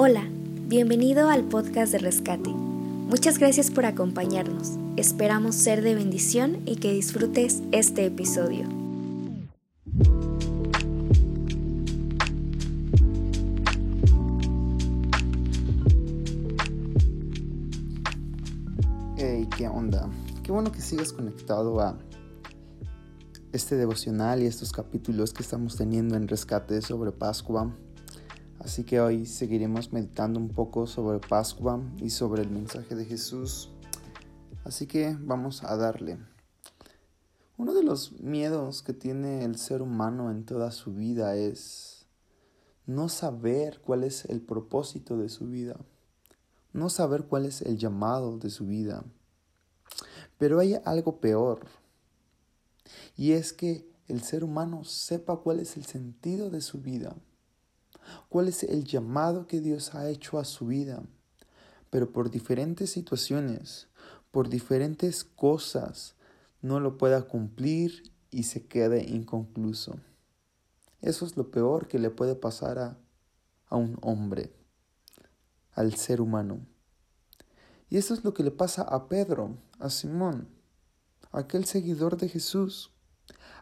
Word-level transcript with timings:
Hola, 0.00 0.28
bienvenido 0.68 1.28
al 1.28 1.42
podcast 1.42 1.90
de 1.90 1.98
Rescate. 1.98 2.50
Muchas 2.50 3.36
gracias 3.40 3.72
por 3.72 3.84
acompañarnos. 3.84 4.74
Esperamos 4.96 5.56
ser 5.56 5.82
de 5.82 5.96
bendición 5.96 6.62
y 6.66 6.76
que 6.76 6.92
disfrutes 6.92 7.64
este 7.72 8.06
episodio. 8.06 8.68
Hey, 19.16 19.48
¿qué 19.56 19.66
onda? 19.66 20.08
Qué 20.44 20.52
bueno 20.52 20.70
que 20.70 20.80
sigas 20.80 21.12
conectado 21.12 21.80
a 21.80 21.98
este 23.50 23.74
devocional 23.74 24.44
y 24.44 24.46
estos 24.46 24.70
capítulos 24.70 25.32
que 25.32 25.42
estamos 25.42 25.76
teniendo 25.76 26.14
en 26.14 26.28
Rescate 26.28 26.82
sobre 26.82 27.10
Pascua. 27.10 27.74
Así 28.68 28.84
que 28.84 29.00
hoy 29.00 29.24
seguiremos 29.24 29.94
meditando 29.94 30.38
un 30.38 30.50
poco 30.50 30.86
sobre 30.86 31.26
Pascua 31.26 31.80
y 32.02 32.10
sobre 32.10 32.42
el 32.42 32.50
mensaje 32.50 32.94
de 32.94 33.06
Jesús. 33.06 33.70
Así 34.62 34.86
que 34.86 35.16
vamos 35.18 35.64
a 35.64 35.74
darle. 35.74 36.18
Uno 37.56 37.72
de 37.72 37.82
los 37.82 38.20
miedos 38.20 38.82
que 38.82 38.92
tiene 38.92 39.42
el 39.46 39.56
ser 39.56 39.80
humano 39.80 40.30
en 40.30 40.44
toda 40.44 40.70
su 40.70 40.92
vida 40.92 41.34
es 41.34 42.04
no 42.84 43.08
saber 43.08 43.80
cuál 43.80 44.04
es 44.04 44.26
el 44.26 44.42
propósito 44.42 45.16
de 45.16 45.30
su 45.30 45.46
vida, 45.46 45.80
no 46.74 46.90
saber 46.90 47.24
cuál 47.24 47.46
es 47.46 47.62
el 47.62 47.78
llamado 47.78 48.36
de 48.36 48.50
su 48.50 48.66
vida. 48.66 49.02
Pero 50.36 50.58
hay 50.58 50.76
algo 50.84 51.20
peor, 51.20 51.64
y 53.16 53.32
es 53.32 53.54
que 53.54 53.90
el 54.08 54.22
ser 54.22 54.44
humano 54.44 54.84
sepa 54.84 55.38
cuál 55.38 55.58
es 55.58 55.78
el 55.78 55.86
sentido 55.86 56.50
de 56.50 56.60
su 56.60 56.82
vida 56.82 57.16
cuál 58.28 58.48
es 58.48 58.62
el 58.62 58.84
llamado 58.84 59.46
que 59.46 59.60
Dios 59.60 59.94
ha 59.94 60.08
hecho 60.08 60.38
a 60.38 60.44
su 60.44 60.66
vida. 60.66 61.02
Pero 61.90 62.12
por 62.12 62.30
diferentes 62.30 62.90
situaciones, 62.90 63.88
por 64.30 64.48
diferentes 64.48 65.24
cosas, 65.24 66.14
no 66.60 66.80
lo 66.80 66.98
pueda 66.98 67.22
cumplir 67.22 68.12
y 68.30 68.44
se 68.44 68.66
quede 68.66 69.04
inconcluso. 69.04 69.98
Eso 71.00 71.24
es 71.24 71.36
lo 71.36 71.50
peor 71.50 71.88
que 71.88 71.98
le 71.98 72.10
puede 72.10 72.34
pasar 72.34 72.78
a, 72.78 72.98
un 73.70 73.98
hombre, 74.02 74.52
al 75.72 75.94
ser 75.94 76.20
humano. 76.20 76.66
Y 77.88 77.96
eso 77.96 78.12
es 78.12 78.24
lo 78.24 78.34
que 78.34 78.42
le 78.42 78.50
pasa 78.50 78.82
a 78.82 79.08
Pedro, 79.08 79.56
a 79.78 79.88
Simón, 79.88 80.48
aquel 81.32 81.64
seguidor 81.64 82.16
de 82.16 82.28
Jesús, 82.28 82.92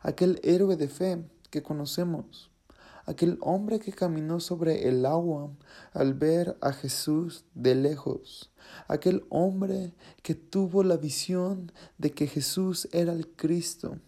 aquel 0.02 0.40
héroe 0.42 0.76
de 0.76 0.88
fe 0.88 1.28
que 1.50 1.62
conocemos 1.62 2.50
aquel 3.06 3.38
hombre 3.40 3.78
que 3.78 3.92
caminó 3.92 4.40
sobre 4.40 4.88
el 4.88 5.06
agua 5.06 5.50
al 5.92 6.14
ver 6.14 6.58
a 6.60 6.72
Jesús 6.72 7.44
de 7.54 7.74
lejos, 7.76 8.50
aquel 8.88 9.24
hombre 9.30 9.94
que 10.22 10.34
tuvo 10.34 10.82
la 10.82 10.96
visión 10.96 11.72
de 11.98 12.12
que 12.12 12.26
Jesús 12.26 12.88
era 12.92 13.12
el 13.12 13.28
Cristo, 13.28 13.98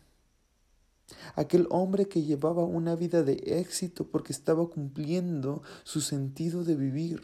aquel 1.37 1.69
hombre 1.71 2.09
que 2.09 2.25
llevaba 2.25 2.65
una 2.65 2.97
vida 2.97 3.23
de 3.23 3.35
éxito 3.61 4.09
porque 4.09 4.33
estaba 4.33 4.69
cumpliendo 4.69 5.63
su 5.85 6.01
sentido 6.01 6.65
de 6.65 6.75
vivir, 6.75 7.23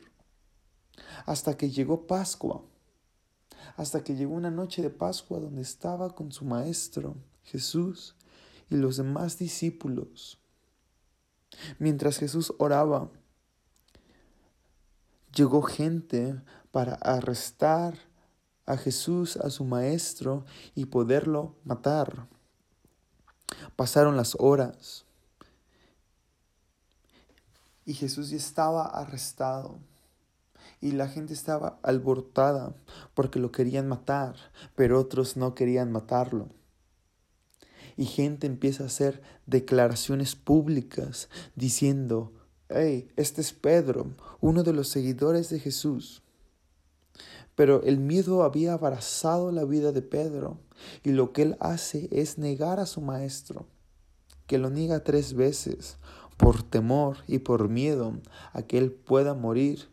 hasta 1.27 1.56
que 1.56 1.70
llegó 1.70 2.06
Pascua, 2.06 2.64
hasta 3.77 4.05
que 4.05 4.14
llegó 4.14 4.34
una 4.34 4.53
noche 4.53 4.81
de 4.81 4.91
Pascua 4.91 5.41
donde 5.41 5.62
estaba 5.62 6.14
con 6.14 6.31
su 6.31 6.44
Maestro, 6.44 7.16
Jesús, 7.42 8.14
y 8.70 8.77
los 8.77 8.97
demás 8.97 9.38
discípulos. 9.38 10.38
Mientras 11.78 12.19
Jesús 12.19 12.52
oraba, 12.58 13.10
llegó 15.34 15.62
gente 15.62 16.41
para 16.70 16.94
arrestar 16.94 17.94
a 18.66 18.77
Jesús, 18.77 19.36
a 19.36 19.50
su 19.50 19.64
maestro, 19.64 20.44
y 20.75 20.86
poderlo 20.86 21.54
matar. 21.64 22.26
Pasaron 23.76 24.16
las 24.16 24.37
horas 24.38 25.04
y 27.84 27.94
Jesús 27.94 28.31
ya 28.31 28.37
estaba 28.37 28.87
arrestado 28.87 29.78
y 30.81 30.93
la 30.93 31.09
gente 31.09 31.34
estaba 31.34 31.78
alborotada 31.82 32.75
porque 33.14 33.38
lo 33.38 33.53
querían 33.53 33.88
matar, 33.88 34.37
pero 34.75 34.98
otros 34.98 35.37
no 35.37 35.54
querían 35.54 35.93
matarlo 35.93 36.48
y 37.97 38.06
gente 38.06 38.47
empieza 38.47 38.84
a 38.84 38.87
hacer 38.87 39.22
declaraciones 39.47 40.34
públicas 40.37 41.28
diciendo, 41.55 42.32
hey, 42.69 43.09
este 43.16 43.41
es 43.41 43.53
Pedro, 43.53 44.10
uno 44.41 44.62
de 44.62 44.72
los 44.72 44.88
seguidores 44.88 45.50
de 45.50 45.60
Jesús. 45.60 46.22
Pero 47.55 47.82
el 47.84 47.99
miedo 47.99 48.43
había 48.43 48.72
abrazado 48.72 49.53
la 49.53 49.65
vida 49.65 49.93
de 49.93 50.03
Pedro 50.03 50.59
y 51.05 51.12
lo 51.12 51.32
que 51.32 51.43
él 51.43 51.56
hace 51.60 52.09
es 52.10 52.37
negar 52.38 52.81
a 52.81 52.87
su 52.87 53.00
maestro, 53.00 53.66
que 54.47 54.59
lo 54.59 54.71
niega 54.71 55.05
tres 55.05 55.34
veces 55.34 55.97
por 56.37 56.62
temor 56.62 57.19
y 57.28 57.38
por 57.38 57.69
miedo 57.69 58.15
a 58.53 58.62
que 58.62 58.78
él 58.78 58.91
pueda 58.91 59.34
morir 59.34 59.88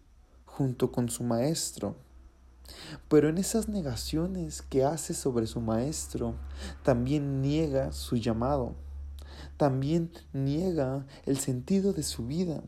junto 0.46 0.92
con 0.92 1.10
su 1.10 1.24
maestro. 1.24 1.96
Pero 3.08 3.30
en 3.30 3.38
esas 3.38 3.68
negaciones 3.68 4.62
que 4.62 4.84
hace 4.84 5.14
sobre 5.14 5.48
su 5.48 5.62
maestro, 5.62 6.36
también 6.84 7.42
niega 7.42 7.92
su 7.92 8.16
llamado, 8.16 8.76
también 9.58 10.12
niega 10.34 11.06
el 11.26 11.38
sentido 11.38 11.94
de 11.94 12.04
su 12.04 12.26
vida. 12.26 12.62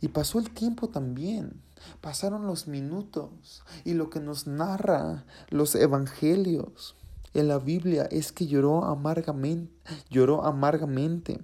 Y 0.00 0.08
pasó 0.08 0.38
el 0.38 0.50
tiempo 0.50 0.88
también, 0.88 1.62
pasaron 2.00 2.46
los 2.46 2.68
minutos. 2.68 3.62
Y 3.84 3.94
lo 3.94 4.10
que 4.10 4.20
nos 4.20 4.46
narra 4.46 5.24
los 5.48 5.74
evangelios 5.74 6.96
en 7.34 7.48
la 7.48 7.58
Biblia 7.58 8.08
es 8.10 8.32
que 8.32 8.46
lloró 8.46 8.84
amargamente, 8.84 9.72
lloró 10.10 10.44
amargamente 10.44 11.40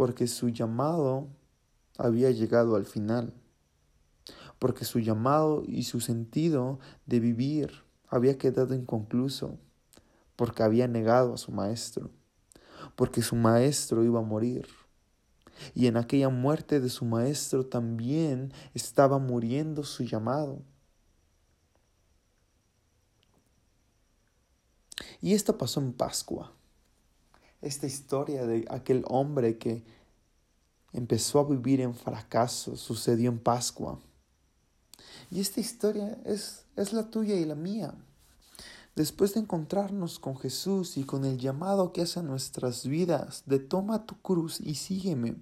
porque 0.00 0.26
su 0.26 0.48
llamado 0.48 1.28
había 1.98 2.30
llegado 2.30 2.76
al 2.76 2.86
final 2.86 3.34
porque 4.60 4.84
su 4.84 5.00
llamado 5.00 5.64
y 5.66 5.84
su 5.84 6.00
sentido 6.00 6.78
de 7.06 7.18
vivir 7.18 7.82
había 8.08 8.36
quedado 8.36 8.74
inconcluso, 8.74 9.58
porque 10.36 10.62
había 10.62 10.86
negado 10.86 11.32
a 11.32 11.38
su 11.38 11.50
maestro, 11.50 12.10
porque 12.94 13.22
su 13.22 13.36
maestro 13.36 14.04
iba 14.04 14.20
a 14.20 14.22
morir. 14.22 14.68
Y 15.74 15.86
en 15.86 15.96
aquella 15.96 16.28
muerte 16.28 16.78
de 16.78 16.90
su 16.90 17.06
maestro 17.06 17.64
también 17.66 18.52
estaba 18.74 19.18
muriendo 19.18 19.82
su 19.82 20.04
llamado. 20.04 20.62
Y 25.22 25.32
esto 25.32 25.56
pasó 25.56 25.80
en 25.80 25.94
Pascua. 25.94 26.52
Esta 27.62 27.86
historia 27.86 28.46
de 28.46 28.66
aquel 28.68 29.04
hombre 29.08 29.56
que 29.56 29.84
empezó 30.92 31.40
a 31.40 31.48
vivir 31.48 31.80
en 31.80 31.94
fracaso 31.94 32.76
sucedió 32.76 33.30
en 33.30 33.38
Pascua. 33.38 33.98
Y 35.30 35.40
esta 35.40 35.60
historia 35.60 36.18
es, 36.24 36.64
es 36.76 36.92
la 36.92 37.10
tuya 37.10 37.34
y 37.36 37.44
la 37.44 37.54
mía. 37.54 37.94
Después 38.96 39.34
de 39.34 39.40
encontrarnos 39.40 40.18
con 40.18 40.36
Jesús 40.36 40.96
y 40.96 41.04
con 41.04 41.24
el 41.24 41.38
llamado 41.38 41.92
que 41.92 42.02
hace 42.02 42.20
a 42.20 42.24
nuestras 42.24 42.86
vidas 42.86 43.44
de 43.46 43.58
toma 43.58 44.04
tu 44.04 44.20
cruz 44.20 44.60
y 44.60 44.74
sígueme, 44.74 45.36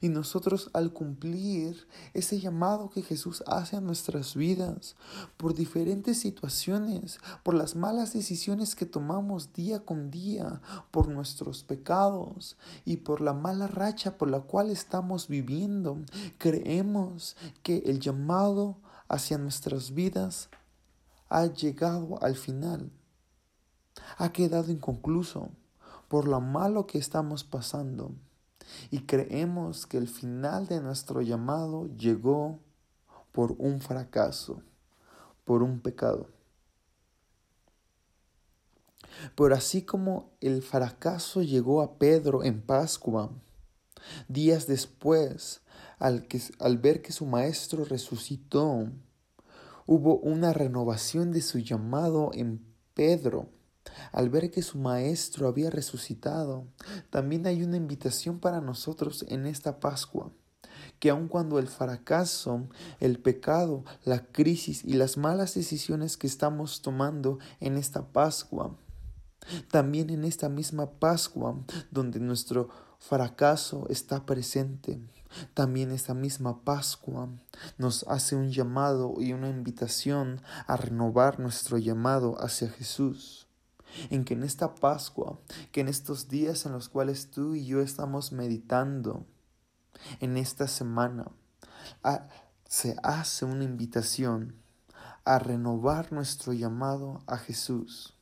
y 0.00 0.08
nosotros 0.08 0.70
al 0.72 0.92
cumplir 0.92 1.86
ese 2.12 2.40
llamado 2.40 2.90
que 2.90 3.02
Jesús 3.02 3.42
hace 3.46 3.76
a 3.76 3.80
nuestras 3.80 4.34
vidas, 4.34 4.96
por 5.36 5.54
diferentes 5.54 6.20
situaciones, 6.20 7.18
por 7.42 7.54
las 7.54 7.74
malas 7.74 8.12
decisiones 8.12 8.74
que 8.74 8.86
tomamos 8.86 9.52
día 9.52 9.80
con 9.80 10.10
día, 10.10 10.60
por 10.90 11.08
nuestros 11.08 11.62
pecados 11.64 12.56
y 12.84 12.98
por 12.98 13.20
la 13.20 13.32
mala 13.32 13.66
racha 13.66 14.16
por 14.16 14.30
la 14.30 14.40
cual 14.40 14.70
estamos 14.70 15.28
viviendo, 15.28 15.98
creemos 16.38 17.36
que 17.62 17.78
el 17.86 18.00
llamado 18.00 18.76
hacia 19.08 19.38
nuestras 19.38 19.92
vidas 19.92 20.48
ha 21.28 21.46
llegado 21.46 22.22
al 22.22 22.36
final, 22.36 22.90
ha 24.18 24.32
quedado 24.32 24.70
inconcluso 24.70 25.50
por 26.08 26.28
lo 26.28 26.40
malo 26.40 26.86
que 26.86 26.98
estamos 26.98 27.44
pasando 27.44 28.12
y 28.90 29.00
creemos 29.00 29.86
que 29.86 29.98
el 29.98 30.08
final 30.08 30.66
de 30.66 30.80
nuestro 30.80 31.22
llamado 31.22 31.88
llegó 31.96 32.60
por 33.32 33.52
un 33.58 33.80
fracaso, 33.80 34.62
por 35.44 35.62
un 35.62 35.80
pecado. 35.80 36.28
Pero 39.36 39.54
así 39.54 39.82
como 39.82 40.30
el 40.40 40.62
fracaso 40.62 41.42
llegó 41.42 41.82
a 41.82 41.98
Pedro 41.98 42.42
en 42.42 42.62
Pascua, 42.62 43.30
días 44.28 44.66
después 44.66 45.62
al, 46.04 46.26
que, 46.26 46.38
al 46.58 46.76
ver 46.76 47.00
que 47.00 47.12
su 47.12 47.24
maestro 47.24 47.86
resucitó, 47.86 48.90
hubo 49.86 50.18
una 50.18 50.52
renovación 50.52 51.32
de 51.32 51.40
su 51.40 51.60
llamado 51.60 52.30
en 52.34 52.62
Pedro. 52.92 53.48
Al 54.12 54.28
ver 54.28 54.50
que 54.50 54.60
su 54.60 54.76
maestro 54.76 55.48
había 55.48 55.70
resucitado, 55.70 56.66
también 57.08 57.46
hay 57.46 57.62
una 57.62 57.78
invitación 57.78 58.38
para 58.38 58.60
nosotros 58.60 59.24
en 59.28 59.46
esta 59.46 59.80
Pascua. 59.80 60.30
que 60.98 61.08
aun 61.08 61.28
cuando 61.28 61.58
el 61.58 61.68
fracaso, 61.68 62.68
el 63.00 63.18
pecado, 63.18 63.84
la 64.04 64.26
crisis 64.26 64.84
y 64.84 64.94
las 64.94 65.16
malas 65.16 65.54
decisiones 65.54 66.18
que 66.18 66.26
estamos 66.26 66.82
tomando 66.82 67.38
en 67.60 67.78
esta 67.78 68.12
Pascua, 68.12 68.76
también 69.70 70.10
en 70.10 70.24
esta 70.24 70.50
misma 70.50 70.90
Pascua 70.98 71.58
donde 71.90 72.20
nuestro 72.20 72.68
fracaso 72.98 73.86
está 73.88 74.24
presente, 74.24 75.00
también 75.54 75.90
esta 75.90 76.14
misma 76.14 76.62
Pascua 76.64 77.28
nos 77.78 78.04
hace 78.08 78.36
un 78.36 78.50
llamado 78.50 79.14
y 79.18 79.32
una 79.32 79.48
invitación 79.48 80.40
a 80.66 80.76
renovar 80.76 81.40
nuestro 81.40 81.78
llamado 81.78 82.36
hacia 82.42 82.68
Jesús. 82.68 83.46
En 84.10 84.24
que 84.24 84.34
en 84.34 84.42
esta 84.42 84.74
Pascua, 84.74 85.38
que 85.70 85.80
en 85.80 85.88
estos 85.88 86.28
días 86.28 86.66
en 86.66 86.72
los 86.72 86.88
cuales 86.88 87.30
tú 87.30 87.54
y 87.54 87.64
yo 87.64 87.80
estamos 87.80 88.32
meditando, 88.32 89.24
en 90.20 90.36
esta 90.36 90.68
semana, 90.68 91.30
se 92.68 92.96
hace 93.02 93.44
una 93.44 93.64
invitación 93.64 94.56
a 95.24 95.38
renovar 95.38 96.12
nuestro 96.12 96.52
llamado 96.52 97.22
a 97.26 97.38
Jesús, 97.38 98.14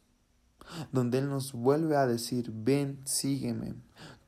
donde 0.92 1.18
Él 1.18 1.28
nos 1.28 1.52
vuelve 1.52 1.96
a 1.96 2.06
decir, 2.06 2.50
ven, 2.52 3.00
sígueme, 3.04 3.74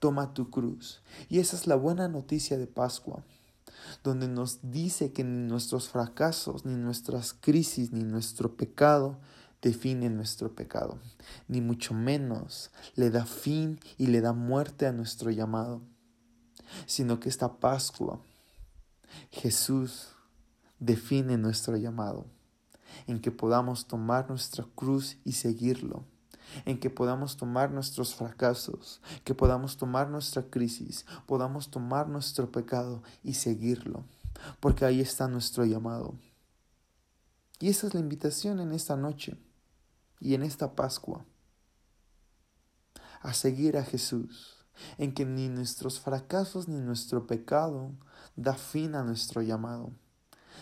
toma 0.04 0.34
tu 0.34 0.50
cruz. 0.50 1.00
Y 1.30 1.38
esa 1.38 1.56
es 1.56 1.66
la 1.66 1.76
buena 1.76 2.08
noticia 2.08 2.58
de 2.58 2.66
Pascua, 2.66 3.24
donde 4.02 4.28
nos 4.28 4.58
dice 4.70 5.14
que 5.14 5.24
ni 5.24 5.48
nuestros 5.48 5.88
fracasos, 5.88 6.66
ni 6.66 6.74
nuestras 6.74 7.32
crisis, 7.32 7.90
ni 7.90 8.04
nuestro 8.04 8.54
pecado 8.54 9.16
definen 9.62 10.14
nuestro 10.14 10.54
pecado, 10.54 10.98
ni 11.48 11.62
mucho 11.62 11.94
menos 11.94 12.70
le 12.96 13.08
da 13.08 13.24
fin 13.24 13.80
y 13.96 14.08
le 14.08 14.20
da 14.20 14.34
muerte 14.34 14.86
a 14.86 14.92
nuestro 14.92 15.30
llamado, 15.30 15.80
sino 16.84 17.18
que 17.18 17.30
esta 17.30 17.54
Pascua 17.54 18.20
Jesús 19.30 20.08
define 20.80 21.38
nuestro 21.38 21.78
llamado, 21.78 22.26
en 23.06 23.22
que 23.22 23.30
podamos 23.30 23.86
tomar 23.86 24.28
nuestra 24.28 24.66
cruz 24.74 25.16
y 25.24 25.32
seguirlo 25.32 26.04
en 26.64 26.78
que 26.78 26.90
podamos 26.90 27.36
tomar 27.36 27.70
nuestros 27.70 28.14
fracasos, 28.14 29.00
que 29.24 29.34
podamos 29.34 29.76
tomar 29.76 30.08
nuestra 30.08 30.42
crisis, 30.42 31.06
podamos 31.26 31.70
tomar 31.70 32.08
nuestro 32.08 32.50
pecado 32.50 33.02
y 33.22 33.34
seguirlo, 33.34 34.04
porque 34.60 34.84
ahí 34.84 35.00
está 35.00 35.28
nuestro 35.28 35.64
llamado. 35.64 36.14
Y 37.60 37.68
esa 37.68 37.86
es 37.86 37.94
la 37.94 38.00
invitación 38.00 38.60
en 38.60 38.72
esta 38.72 38.96
noche 38.96 39.38
y 40.20 40.34
en 40.34 40.42
esta 40.42 40.74
Pascua, 40.74 41.24
a 43.20 43.32
seguir 43.32 43.76
a 43.76 43.84
Jesús, 43.84 44.66
en 44.98 45.14
que 45.14 45.24
ni 45.24 45.48
nuestros 45.48 46.00
fracasos 46.00 46.68
ni 46.68 46.80
nuestro 46.80 47.26
pecado 47.26 47.92
da 48.36 48.54
fin 48.54 48.96
a 48.96 49.04
nuestro 49.04 49.40
llamado, 49.40 49.92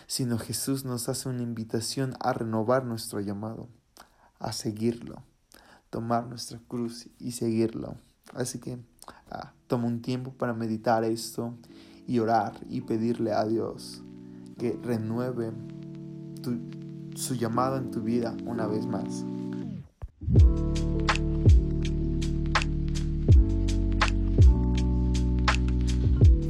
sino 0.07 0.37
Jesús 0.37 0.85
nos 0.85 1.09
hace 1.09 1.29
una 1.29 1.41
invitación 1.41 2.15
a 2.19 2.31
renovar 2.33 2.85
nuestro 2.85 3.19
llamado, 3.21 3.69
a 4.39 4.53
seguirlo 4.53 5.23
tomar 5.93 6.25
nuestra 6.25 6.59
cruz 6.67 7.07
y 7.19 7.33
seguirlo. 7.33 7.93
Así 8.33 8.57
que 8.57 8.79
ah, 9.29 9.53
toma 9.67 9.85
un 9.85 10.01
tiempo 10.01 10.31
para 10.31 10.51
meditar 10.51 11.03
esto 11.03 11.53
y 12.07 12.17
orar 12.17 12.53
y 12.67 12.81
pedirle 12.81 13.31
a 13.31 13.45
Dios 13.45 14.01
que 14.57 14.75
renueve 14.81 15.51
su 17.13 17.35
llamado 17.35 17.77
en 17.77 17.91
tu 17.91 18.01
vida 18.01 18.35
una 18.47 18.65
vez 18.65 18.87
más. 18.87 19.23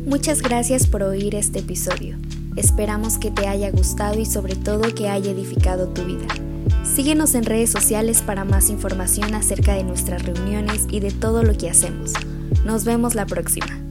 Muchas 0.06 0.42
gracias 0.42 0.88
por 0.88 1.04
oír 1.04 1.36
este 1.36 1.60
episodio. 1.60 2.18
Esperamos 2.56 3.18
que 3.18 3.30
te 3.30 3.48
haya 3.48 3.72
gustado 3.72 4.22
y 4.22 4.25
sobre 4.25 4.56
todo 4.56 4.96
que 4.96 5.10
haya 5.10 5.31
edificado 5.31 5.89
tu 5.89 6.06
vida. 6.06 6.28
Síguenos 6.84 7.34
en 7.34 7.46
redes 7.46 7.72
sociales 7.72 8.22
para 8.22 8.46
más 8.46 8.70
información 8.70 9.34
acerca 9.34 9.74
de 9.74 9.84
nuestras 9.84 10.24
reuniones 10.24 10.86
y 10.92 11.00
de 11.00 11.12
todo 11.12 11.44
lo 11.44 11.58
que 11.58 11.70
hacemos. 11.70 12.14
Nos 12.66 12.86
vemos 12.86 13.16
la 13.16 13.26
próxima. 13.26 13.83